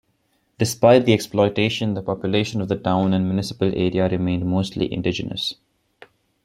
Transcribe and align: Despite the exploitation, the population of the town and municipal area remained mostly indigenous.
Despite 0.57 1.05
the 1.05 1.13
exploitation, 1.13 1.93
the 1.93 2.01
population 2.01 2.59
of 2.59 2.69
the 2.69 2.75
town 2.75 3.13
and 3.13 3.25
municipal 3.27 3.67
area 3.75 4.09
remained 4.09 4.47
mostly 4.49 4.91
indigenous. 4.91 5.53